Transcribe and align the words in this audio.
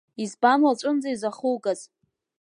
Избан 0.23 0.59
уаҵәынӡа 0.65 1.09
изахугаз? 1.11 1.79